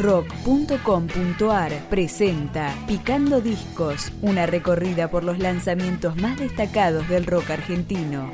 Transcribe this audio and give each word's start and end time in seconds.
rock.com.ar 0.00 1.72
presenta 1.90 2.74
Picando 2.86 3.40
Discos, 3.40 4.12
una 4.22 4.46
recorrida 4.46 5.10
por 5.10 5.24
los 5.24 5.38
lanzamientos 5.38 6.16
más 6.16 6.38
destacados 6.38 7.06
del 7.08 7.26
rock 7.26 7.50
argentino. 7.50 8.30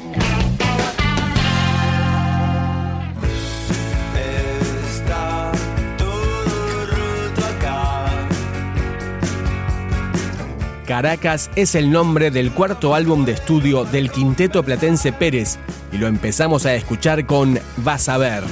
Caracas 10.87 11.51
es 11.57 11.75
el 11.75 11.91
nombre 11.91 12.31
del 12.31 12.53
cuarto 12.53 12.95
álbum 12.95 13.25
de 13.25 13.33
estudio 13.33 13.85
del 13.85 14.13
quinteto 14.13 14.63
platense 14.63 15.13
Pérez 15.13 15.59
y 15.91 15.99
lo 15.99 16.07
empezamos 16.07 16.65
a 16.65 16.77
escuchar 16.77 17.27
con 17.27 17.59
Vas 17.79 18.09
a 18.09 18.19
ver. 18.19 18.45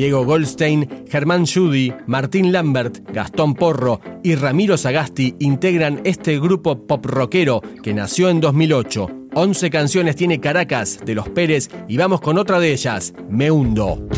Diego 0.00 0.24
Goldstein, 0.24 1.04
Germán 1.10 1.44
Judy, 1.44 1.92
Martín 2.06 2.52
Lambert, 2.52 3.00
Gastón 3.12 3.52
Porro 3.52 4.00
y 4.22 4.34
Ramiro 4.34 4.78
Sagasti 4.78 5.34
integran 5.40 6.00
este 6.04 6.40
grupo 6.40 6.86
pop 6.86 7.04
rockero 7.04 7.60
que 7.82 7.92
nació 7.92 8.30
en 8.30 8.40
2008. 8.40 9.10
11 9.34 9.68
canciones 9.68 10.16
tiene 10.16 10.40
Caracas 10.40 11.00
de 11.04 11.14
los 11.14 11.28
Pérez 11.28 11.68
y 11.86 11.98
vamos 11.98 12.22
con 12.22 12.38
otra 12.38 12.58
de 12.60 12.72
ellas, 12.72 13.12
Me 13.28 13.50
Hundo. 13.50 14.08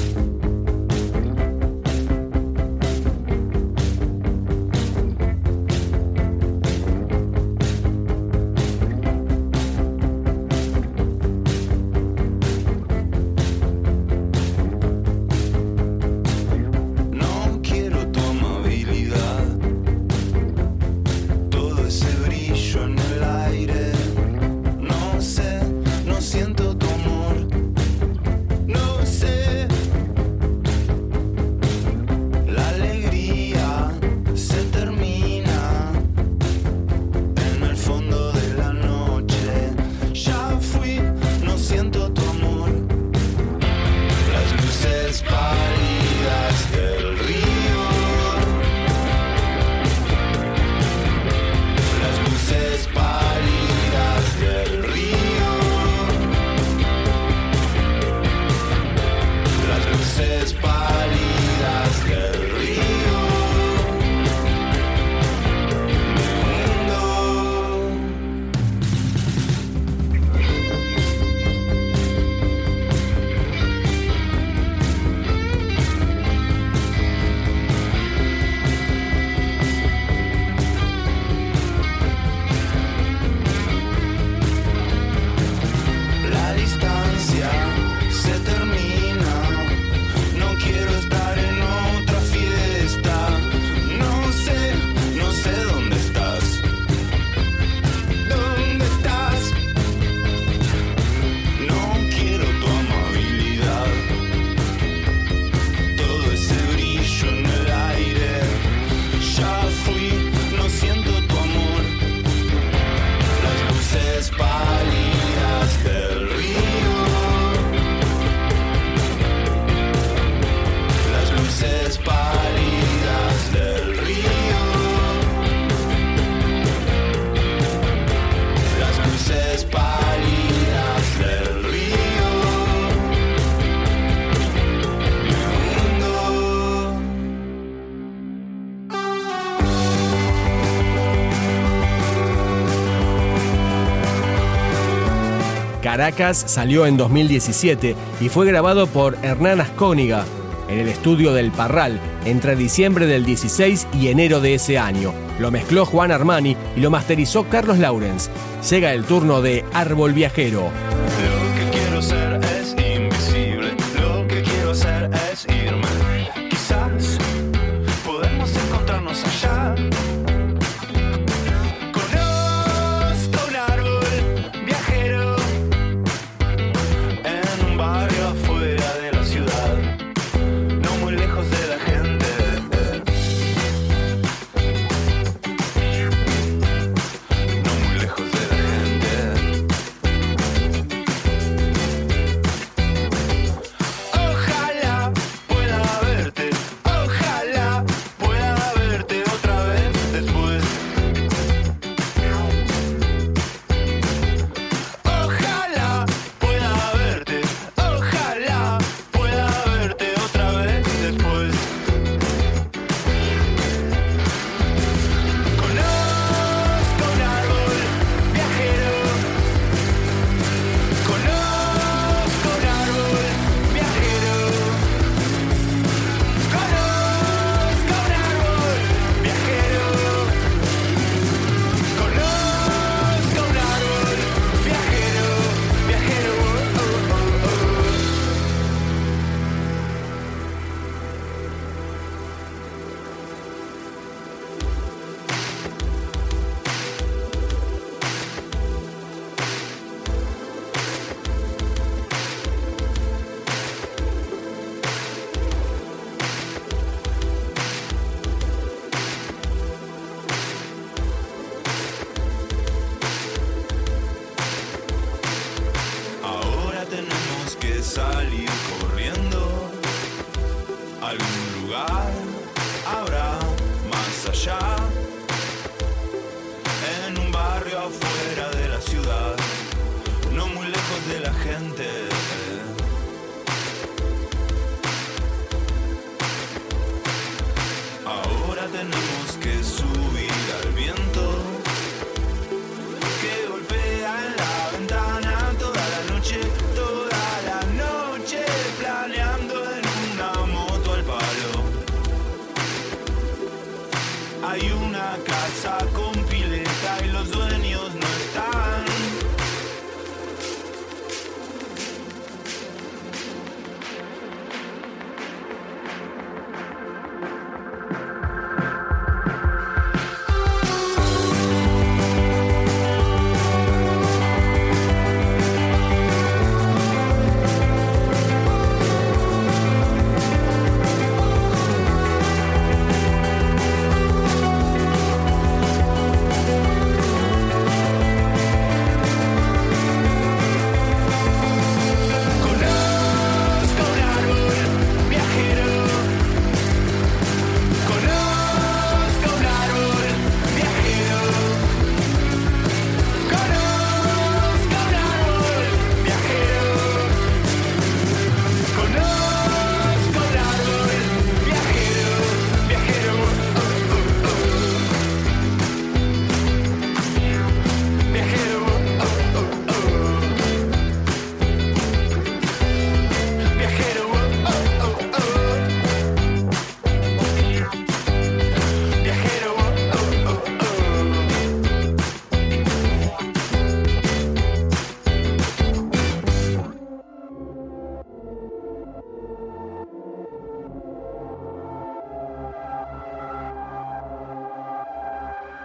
Caracas 145.82 146.44
salió 146.46 146.86
en 146.86 146.96
2017 146.96 147.96
y 148.20 148.28
fue 148.28 148.46
grabado 148.46 148.86
por 148.86 149.18
Hernán 149.22 149.60
Ascóniga 149.60 150.24
en 150.68 150.78
el 150.78 150.88
estudio 150.88 151.34
del 151.34 151.50
Parral 151.50 152.00
entre 152.24 152.56
diciembre 152.56 153.06
del 153.06 153.24
16 153.24 153.88
y 154.00 154.08
enero 154.08 154.40
de 154.40 154.54
ese 154.54 154.78
año. 154.78 155.12
Lo 155.38 155.50
mezcló 155.50 155.84
Juan 155.84 156.12
Armani 156.12 156.56
y 156.76 156.80
lo 156.80 156.90
masterizó 156.90 157.48
Carlos 157.48 157.78
Lawrence. 157.78 158.30
Llega 158.70 158.94
el 158.94 159.04
turno 159.04 159.42
de 159.42 159.64
Árbol 159.72 160.12
Viajero. 160.12 160.91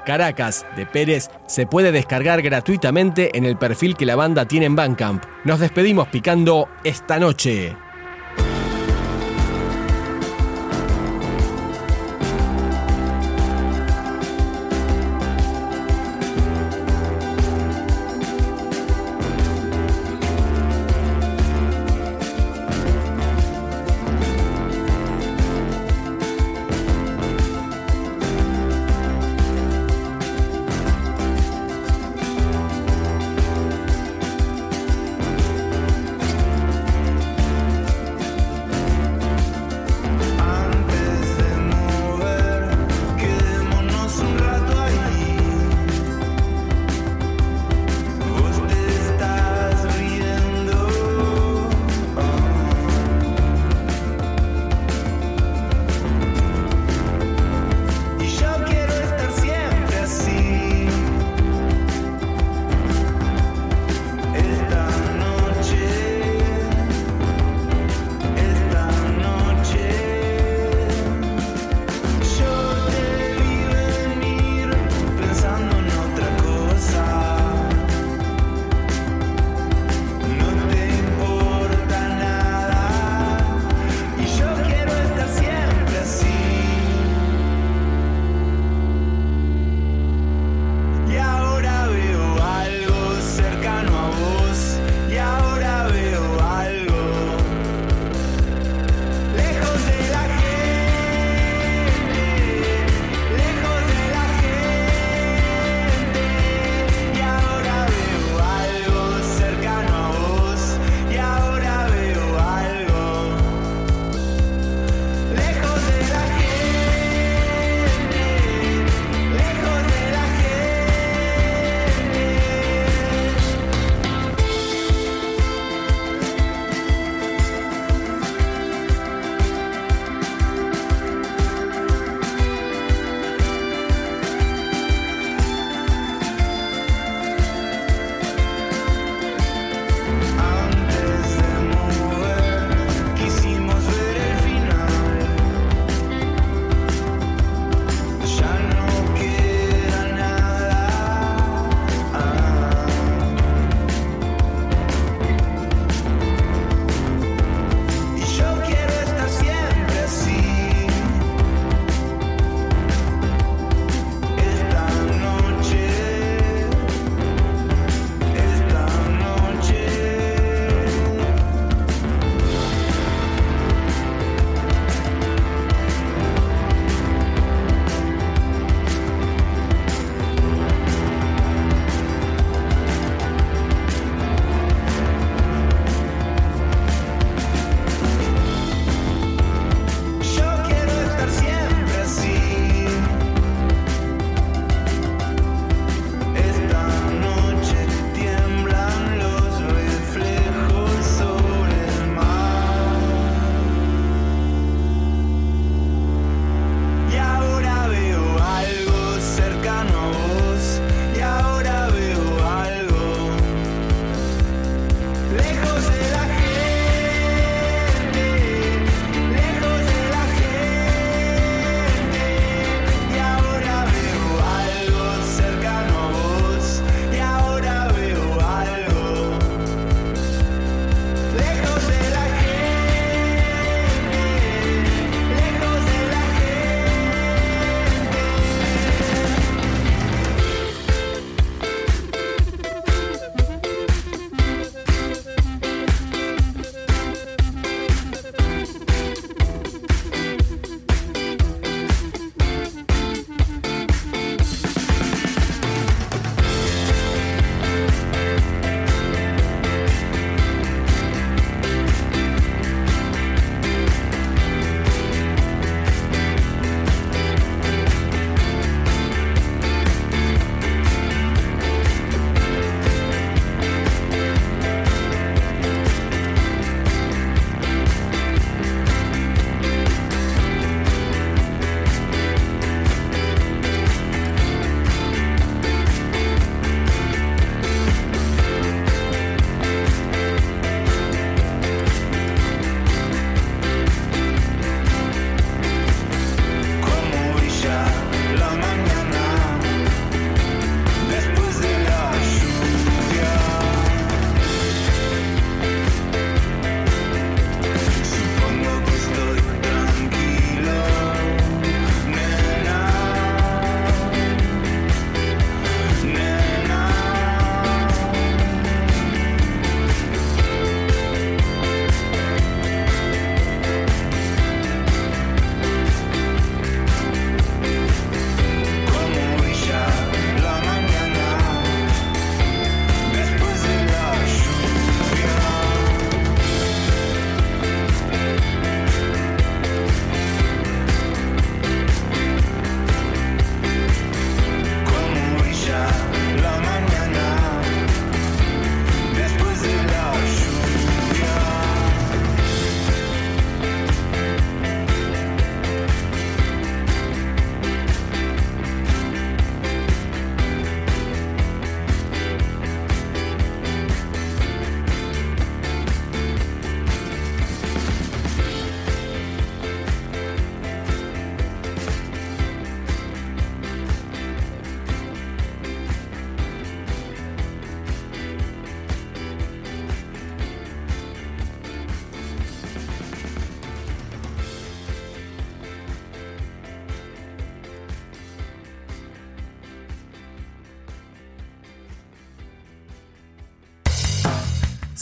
Caracas, 0.07 0.65
de 0.77 0.85
Pérez, 0.85 1.29
se 1.47 1.67
puede 1.67 1.91
descargar 1.91 2.41
gratuitamente 2.41 3.37
en 3.37 3.43
el 3.43 3.57
perfil 3.57 3.97
que 3.97 4.05
la 4.05 4.15
banda 4.15 4.45
tiene 4.45 4.65
en 4.65 4.75
Bandcamp. 4.77 5.21
Nos 5.43 5.59
despedimos 5.59 6.07
picando 6.07 6.69
esta 6.85 7.19
noche. 7.19 7.75